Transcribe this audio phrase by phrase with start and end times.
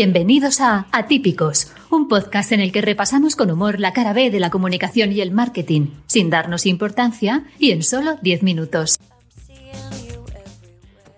[0.00, 4.38] Bienvenidos a Atípicos, un podcast en el que repasamos con humor la cara B de
[4.38, 8.96] la comunicación y el marketing, sin darnos importancia y en solo 10 minutos.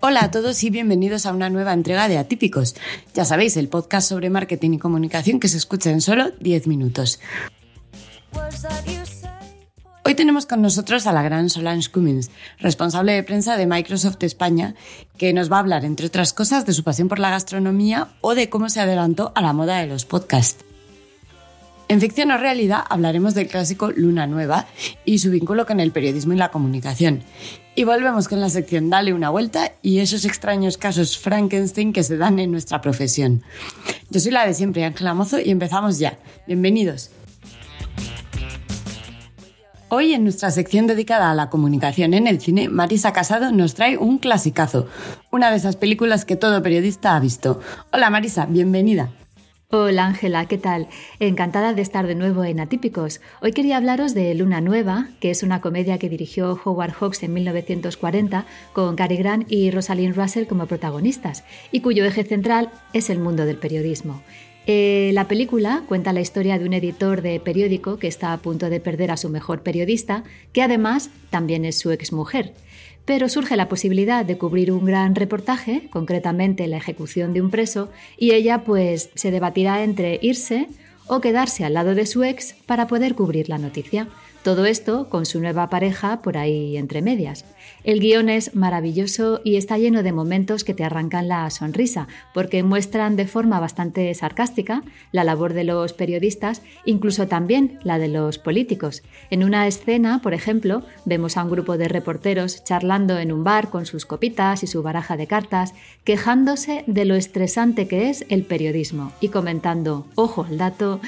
[0.00, 2.74] Hola a todos y bienvenidos a una nueva entrega de Atípicos.
[3.12, 7.20] Ya sabéis, el podcast sobre marketing y comunicación que se escucha en solo 10 minutos.
[10.10, 14.74] Hoy tenemos con nosotros a la gran Solange Cummins, responsable de prensa de Microsoft España,
[15.16, 18.34] que nos va a hablar, entre otras cosas, de su pasión por la gastronomía o
[18.34, 20.64] de cómo se adelantó a la moda de los podcasts.
[21.86, 24.66] En ficción o realidad hablaremos del clásico Luna Nueva
[25.04, 27.22] y su vínculo con el periodismo y la comunicación.
[27.76, 32.16] Y volvemos con la sección Dale una vuelta y esos extraños casos Frankenstein que se
[32.16, 33.44] dan en nuestra profesión.
[34.10, 36.18] Yo soy la de siempre, Ángela Mozo, y empezamos ya.
[36.48, 37.12] Bienvenidos.
[39.92, 43.98] Hoy en nuestra sección dedicada a la comunicación en el cine, Marisa Casado nos trae
[43.98, 44.86] un clasicazo,
[45.32, 47.58] una de esas películas que todo periodista ha visto.
[47.92, 49.10] Hola Marisa, bienvenida.
[49.68, 50.86] Hola Ángela, ¿qué tal?
[51.18, 53.20] Encantada de estar de nuevo en Atípicos.
[53.42, 57.32] Hoy quería hablaros de Luna Nueva, que es una comedia que dirigió Howard Hawks en
[57.32, 61.42] 1940 con Cary Grant y Rosalind Russell como protagonistas,
[61.72, 64.22] y cuyo eje central es el mundo del periodismo.
[64.66, 68.68] Eh, la película cuenta la historia de un editor de periódico que está a punto
[68.70, 72.52] de perder a su mejor periodista, que además también es su exmujer.
[73.06, 77.90] Pero surge la posibilidad de cubrir un gran reportaje, concretamente la ejecución de un preso,
[78.18, 80.68] y ella pues se debatirá entre irse
[81.06, 84.08] o quedarse al lado de su ex para poder cubrir la noticia.
[84.42, 87.44] Todo esto con su nueva pareja por ahí entre medias.
[87.84, 92.62] El guion es maravilloso y está lleno de momentos que te arrancan la sonrisa, porque
[92.62, 98.38] muestran de forma bastante sarcástica la labor de los periodistas, incluso también la de los
[98.38, 99.02] políticos.
[99.28, 103.68] En una escena, por ejemplo, vemos a un grupo de reporteros charlando en un bar
[103.68, 105.74] con sus copitas y su baraja de cartas,
[106.04, 111.00] quejándose de lo estresante que es el periodismo y comentando, ojo al dato,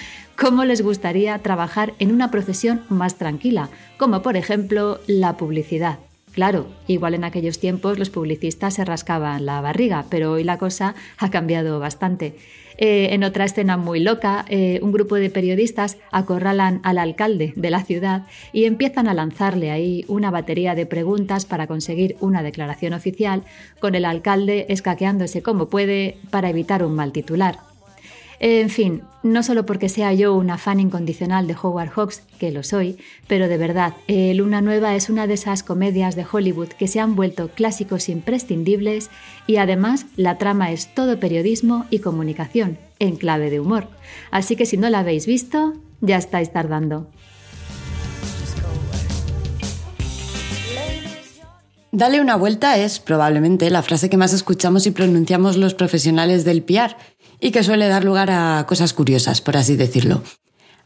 [0.42, 6.00] cómo les gustaría trabajar en una profesión más tranquila, como por ejemplo la publicidad.
[6.32, 10.96] Claro, igual en aquellos tiempos los publicistas se rascaban la barriga, pero hoy la cosa
[11.18, 12.34] ha cambiado bastante.
[12.76, 17.70] Eh, en otra escena muy loca, eh, un grupo de periodistas acorralan al alcalde de
[17.70, 22.94] la ciudad y empiezan a lanzarle ahí una batería de preguntas para conseguir una declaración
[22.94, 23.44] oficial,
[23.78, 27.71] con el alcalde escaqueándose como puede para evitar un mal titular.
[28.44, 32.64] En fin, no solo porque sea yo una fan incondicional de Howard Hawks, que lo
[32.64, 32.98] soy,
[33.28, 36.98] pero de verdad, eh, Luna Nueva es una de esas comedias de Hollywood que se
[36.98, 39.10] han vuelto clásicos imprescindibles
[39.46, 43.86] y además la trama es todo periodismo y comunicación, en clave de humor.
[44.32, 47.06] Así que si no la habéis visto, ya estáis tardando.
[51.94, 56.62] Dale una vuelta es probablemente la frase que más escuchamos y pronunciamos los profesionales del
[56.62, 56.96] PR
[57.42, 60.22] y que suele dar lugar a cosas curiosas, por así decirlo.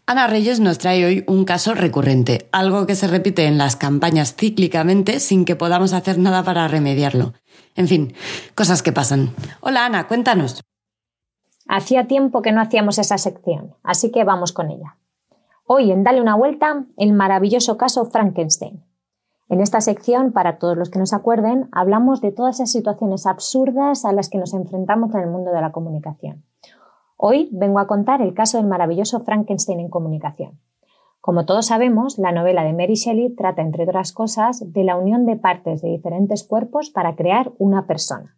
[0.07, 4.35] Ana Reyes nos trae hoy un caso recurrente, algo que se repite en las campañas
[4.37, 7.35] cíclicamente sin que podamos hacer nada para remediarlo.
[7.75, 8.15] En fin,
[8.55, 9.35] cosas que pasan.
[9.61, 10.63] Hola Ana, cuéntanos.
[11.69, 14.97] Hacía tiempo que no hacíamos esa sección, así que vamos con ella.
[15.67, 18.86] Hoy en Dale una vuelta, el maravilloso caso Frankenstein.
[19.49, 24.05] En esta sección, para todos los que nos acuerden, hablamos de todas esas situaciones absurdas
[24.05, 26.43] a las que nos enfrentamos en el mundo de la comunicación.
[27.17, 30.59] Hoy vengo a contar el caso del maravilloso Frankenstein en comunicación.
[31.21, 35.27] Como todos sabemos, la novela de Mary Shelley trata, entre otras cosas, de la unión
[35.27, 38.37] de partes de diferentes cuerpos para crear una persona.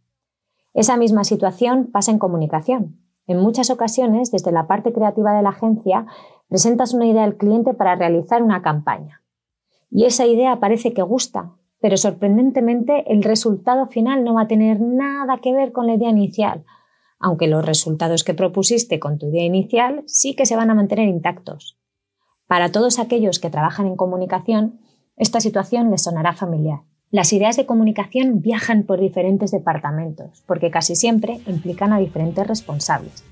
[0.74, 2.98] Esa misma situación pasa en comunicación.
[3.26, 6.04] En muchas ocasiones, desde la parte creativa de la agencia,
[6.48, 9.22] presentas una idea al cliente para realizar una campaña
[9.90, 14.80] y esa idea parece que gusta, pero sorprendentemente el resultado final no va a tener
[14.80, 16.64] nada que ver con la idea inicial,
[17.18, 21.08] aunque los resultados que propusiste con tu idea inicial sí que se van a mantener
[21.08, 21.78] intactos.
[22.46, 24.80] Para todos aquellos que trabajan en comunicación,
[25.16, 26.80] esta situación les sonará familiar.
[27.10, 33.24] Las ideas de comunicación viajan por diferentes departamentos, porque casi siempre implican a diferentes responsables.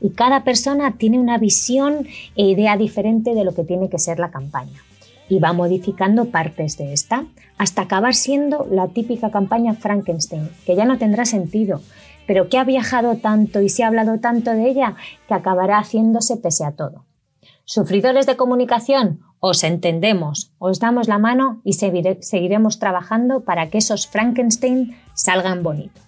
[0.00, 4.18] Y cada persona tiene una visión e idea diferente de lo que tiene que ser
[4.18, 4.80] la campaña
[5.28, 7.24] y va modificando partes de esta
[7.58, 11.80] hasta acabar siendo la típica campaña Frankenstein, que ya no tendrá sentido,
[12.26, 14.96] pero que ha viajado tanto y se ha hablado tanto de ella
[15.28, 17.04] que acabará haciéndose pese a todo.
[17.64, 24.06] Sufridores de comunicación, os entendemos, os damos la mano y seguiremos trabajando para que esos
[24.06, 26.04] Frankenstein salgan bonitos.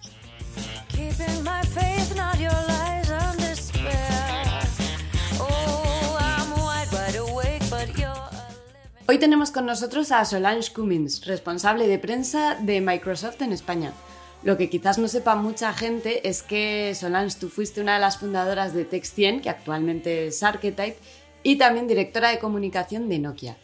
[9.11, 13.91] Hoy tenemos con nosotros a Solange Cummins, responsable de prensa de Microsoft en España.
[14.43, 18.19] Lo que quizás no sepa mucha gente es que Solange, tú fuiste una de las
[18.19, 20.99] fundadoras de Text100, que actualmente es Archetype,
[21.41, 23.57] y también directora de comunicación de Nokia.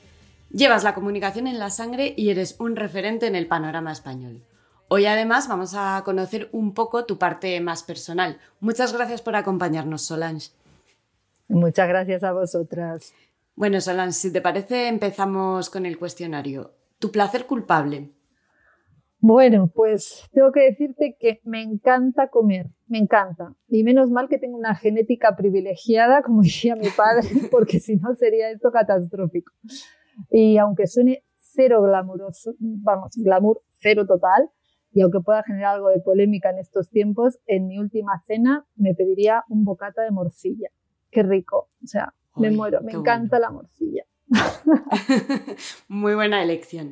[0.50, 4.42] Llevas la comunicación en la sangre y eres un referente en el panorama español.
[4.88, 8.40] Hoy además vamos a conocer un poco tu parte más personal.
[8.62, 10.50] Muchas gracias por acompañarnos, Solange.
[11.48, 13.14] Muchas gracias a vosotras.
[13.56, 16.74] Bueno, Solange, si te parece, empezamos con el cuestionario.
[17.00, 18.12] ¿Tu placer culpable?
[19.20, 23.56] Bueno, pues tengo que decirte que me encanta comer, me encanta.
[23.70, 28.14] Y menos mal que tengo una genética privilegiada, como decía mi padre, porque si no
[28.16, 29.54] sería esto catastrófico.
[30.30, 34.50] Y aunque suene cero glamuroso, vamos, glamour cero total,
[34.92, 38.94] y aunque pueda generar algo de polémica en estos tiempos, en mi última cena me
[38.94, 40.70] pediría un bocata de morcilla.
[41.10, 41.70] Qué rico.
[41.82, 42.82] O sea, me muero.
[42.82, 44.04] Me encanta la morcilla.
[45.88, 46.92] Muy buena elección.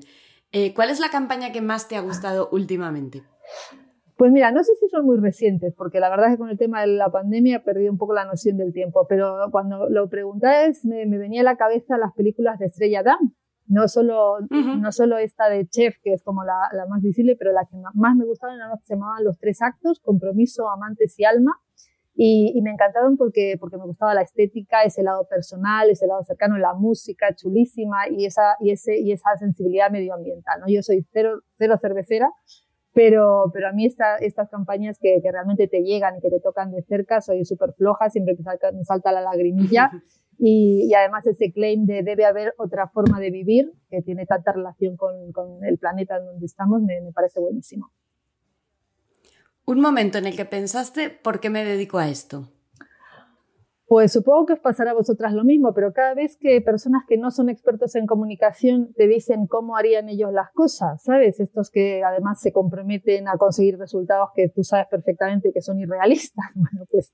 [0.52, 3.24] Eh, ¿Cuál es la campaña que más te ha gustado últimamente?
[4.16, 6.58] Pues mira, no sé si son muy recientes, porque la verdad es que con el
[6.58, 10.08] tema de la pandemia he perdido un poco la noción del tiempo, pero cuando lo
[10.08, 13.34] preguntáis me, me venía a la cabeza las películas de Estrella Damm,
[13.68, 17.52] no solo, no solo esta de Chef, que es como la, la más visible, pero
[17.54, 21.18] la que más me gustaba era la que se llamaban Los Tres Actos, Compromiso, Amantes
[21.18, 21.60] y Alma.
[22.16, 26.22] Y, y, me encantaron porque, porque me gustaba la estética, ese lado personal, ese lado
[26.24, 30.60] cercano, la música chulísima y esa, y ese, y esa sensibilidad medioambiental.
[30.60, 30.68] ¿no?
[30.68, 32.30] Yo soy cero, cero cervecera,
[32.94, 36.40] pero, pero a mí esta, estas campañas que, que, realmente te llegan y que te
[36.40, 39.92] tocan de cerca, soy súper floja, siempre me salta, me salta la lagrimilla.
[40.40, 44.52] Y, y, además ese claim de debe haber otra forma de vivir que tiene tanta
[44.52, 47.92] relación con, con el planeta en donde estamos me, me, parece buenísimo.
[49.66, 52.50] Un momento en el que pensaste, ¿por qué me dedico a esto?
[53.88, 57.18] Pues supongo que os pasará a vosotras lo mismo, pero cada vez que personas que
[57.18, 61.40] no son expertos en comunicación te dicen cómo harían ellos las cosas, ¿sabes?
[61.40, 66.46] Estos que además se comprometen a conseguir resultados que tú sabes perfectamente que son irrealistas.
[66.56, 67.12] Bueno, pues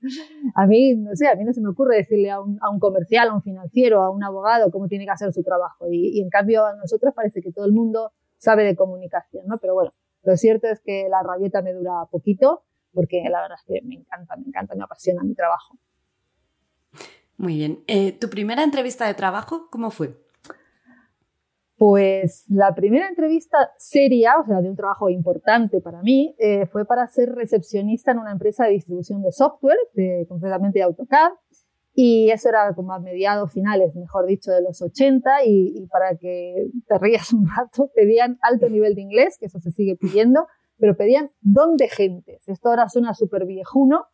[0.54, 2.80] a mí, no sé, a mí no se me ocurre decirle a un, a un
[2.80, 5.86] comercial, a un financiero, a un abogado cómo tiene que hacer su trabajo.
[5.90, 9.58] Y, y en cambio a nosotros parece que todo el mundo sabe de comunicación, ¿no?
[9.58, 13.66] Pero bueno, lo cierto es que la rabieta me dura poquito porque la verdad es
[13.66, 15.76] que me encanta, me encanta, me apasiona mi trabajo.
[17.36, 17.82] Muy bien.
[17.86, 20.14] Eh, ¿Tu primera entrevista de trabajo cómo fue?
[21.76, 26.84] Pues la primera entrevista seria, o sea, de un trabajo importante para mí, eh, fue
[26.84, 31.30] para ser recepcionista en una empresa de distribución de software, de, concretamente AutoCAD.
[31.92, 35.44] Y eso era como a mediados finales, mejor dicho, de los 80.
[35.44, 39.58] Y, y para que te rías un rato, pedían alto nivel de inglés, que eso
[39.58, 40.46] se sigue pidiendo,
[40.78, 42.48] pero pedían don de gentes.
[42.48, 44.06] Esto ahora suena súper viejuno,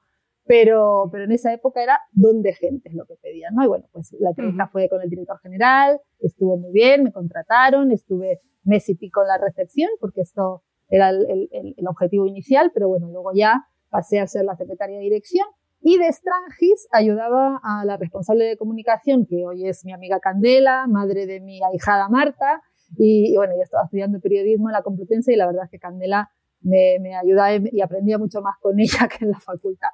[0.46, 3.64] pero, pero en esa época era don de gente es lo que pedían, ¿no?
[3.64, 4.70] Y bueno, pues la entrevista uh -huh.
[4.72, 9.28] fue con el director general, estuvo muy bien, me contrataron, estuve mes y pico en
[9.28, 14.20] la recepción, porque esto era el, el, el, objetivo inicial, pero bueno, luego ya pasé
[14.20, 15.46] a ser la secretaria de dirección
[15.80, 20.86] y de Strangis ayudaba a la responsable de comunicación, que hoy es mi amiga Candela,
[20.88, 22.62] madre de mi ahijada Marta,
[22.96, 25.78] y, y bueno, yo estaba estudiando periodismo en la Complutense y la verdad es que
[25.78, 26.30] Candela
[26.60, 29.88] me, me ayudaba y aprendía mucho más con ella que en la facultad.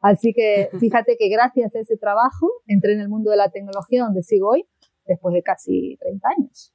[0.00, 4.04] Así que fíjate que gracias a ese trabajo entré en el mundo de la tecnología
[4.04, 4.66] donde sigo hoy,
[5.06, 6.74] después de casi 30 años.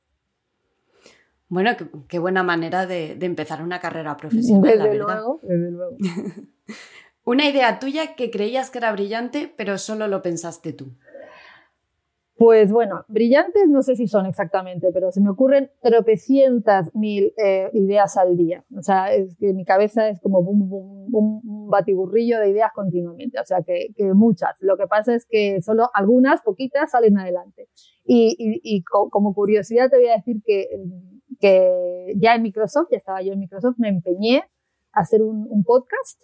[1.50, 1.71] Bueno,
[2.09, 4.63] qué, buena manera de, de, empezar una carrera profesional.
[4.63, 5.95] Desde la luego, desde luego.
[7.28, 10.96] una idea tuya que creías que era brillante, pero solo lo pensaste tú.
[12.38, 17.69] Pues bueno, brillantes no sé si son exactamente, pero se me ocurren tropecientas mil eh,
[17.74, 18.64] ideas al día.
[18.78, 23.38] O sea, es que mi cabeza es como un, batiburrillo de ideas continuamente.
[23.42, 24.56] O sea, que, muchas.
[24.62, 27.68] Lo que pasa es que solo algunas, poquitas, salen adelante.
[28.06, 30.69] Y, y, y co como curiosidad te voy a decir que,
[32.16, 34.46] ya en Microsoft, ya estaba yo en Microsoft, me empeñé
[34.94, 36.22] a hacer un podcast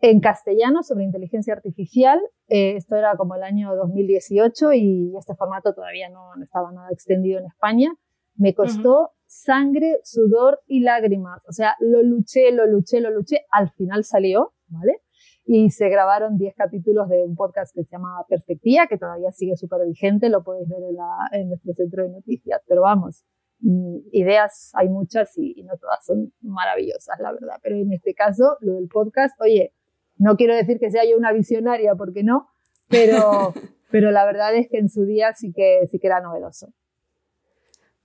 [0.00, 2.20] en castellano sobre inteligencia artificial.
[2.48, 6.88] Eh, esto era como el año 2018 y este formato todavía no, no estaba nada
[6.90, 7.92] extendido en España.
[8.36, 9.12] Me costó uh -huh.
[9.26, 11.42] sangre, sudor y lágrimas.
[11.48, 13.46] O sea, lo luché, lo luché, lo luché.
[13.50, 15.02] Al final salió, ¿vale?
[15.44, 19.56] Y se grabaron 10 capítulos de un podcast que se llama Perspectiva, que todavía sigue
[19.56, 22.60] súper vigente, lo podéis ver en, la, en nuestro centro de noticias.
[22.68, 23.24] Pero vamos,
[23.60, 27.56] mm, ideas hay muchas y, y no todas son maravillosas, la verdad.
[27.62, 29.72] Pero en este caso, lo del podcast, oye,
[30.18, 32.48] no quiero decir que sea yo una visionaria, porque no,
[32.88, 33.54] pero,
[33.90, 36.72] pero la verdad es que en su día sí que, sí que era novedoso.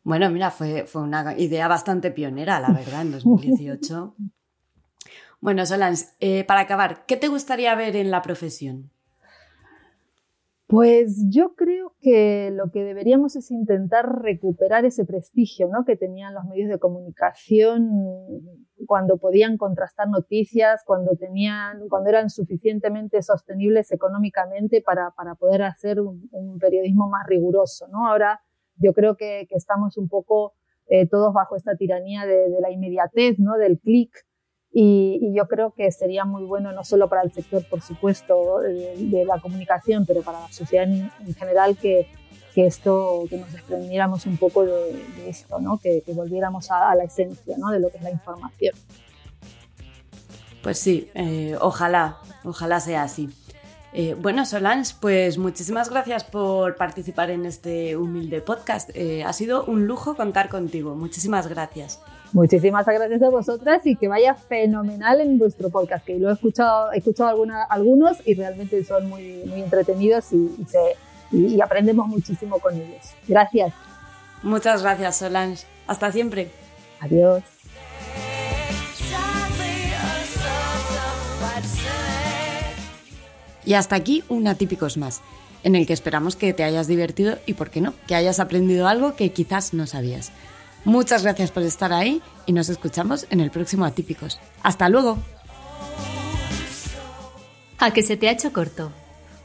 [0.04, 4.16] Bueno, mira, fue, fue una idea bastante pionera, la verdad, en 2018.
[5.42, 8.92] bueno, Solange, eh, para acabar, ¿qué te gustaría ver en la profesión?
[10.68, 15.86] Pues yo creo que lo que deberíamos es intentar recuperar ese prestigio ¿no?
[15.86, 17.88] que tenían los medios de comunicación
[18.86, 26.00] cuando podían contrastar noticias, cuando tenían, cuando eran suficientemente sostenibles económicamente para, para poder hacer
[26.02, 28.08] un, periodismo más riguroso, ¿no?
[28.08, 28.42] Ahora
[28.78, 30.54] yo creo que, que estamos un poco
[30.88, 33.58] eh, todos bajo esta tiranía de, de la inmediatez, ¿no?
[33.58, 34.12] Del clic,
[34.76, 38.60] y, y, yo creo que sería muy bueno no solo para el sector, por supuesto,
[38.62, 42.08] de, de la comunicación, pero para la sociedad en, en general que,
[42.54, 45.78] que esto, que nos desprendiéramos un poco de, de esto, ¿no?
[45.78, 47.72] que, que volviéramos a, a, la esencia ¿no?
[47.72, 48.76] de lo que es la información.
[50.62, 53.30] Pues sí, eh, ojalá, ojalá sea así.
[53.96, 58.90] Eh, bueno, Solange, pues muchísimas gracias por participar en este humilde podcast.
[58.96, 60.96] Eh, ha sido un lujo contar contigo.
[60.96, 62.00] Muchísimas gracias.
[62.32, 66.92] Muchísimas gracias a vosotras y que vaya fenomenal en vuestro podcast, que lo he escuchado,
[66.92, 70.80] he escuchado alguna, algunos y realmente son muy, muy entretenidos y, y, se,
[71.34, 73.14] y, y aprendemos muchísimo con ellos.
[73.28, 73.74] Gracias.
[74.44, 75.66] Muchas gracias, Solange.
[75.88, 76.52] Hasta siempre.
[77.00, 77.44] Adiós.
[83.66, 85.22] Y hasta aquí un Atípicos más,
[85.64, 88.88] en el que esperamos que te hayas divertido y, por qué no, que hayas aprendido
[88.88, 90.32] algo que quizás no sabías.
[90.86, 94.40] Muchas gracias por estar ahí y nos escuchamos en el próximo Atípicos.
[94.64, 95.18] ¡Hasta luego!
[97.80, 98.92] A que se te ha hecho corto.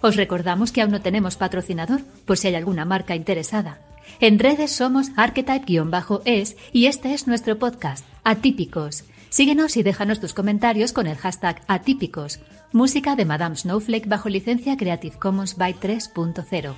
[0.00, 3.78] Os recordamos que aún no tenemos patrocinador, por si hay alguna marca interesada.
[4.20, 9.04] En redes somos archetype-es y este es nuestro podcast, Atípicos.
[9.30, 12.40] Síguenos y déjanos tus comentarios con el hashtag Atípicos.
[12.72, 16.74] Música de Madame Snowflake bajo licencia Creative Commons by 3.0.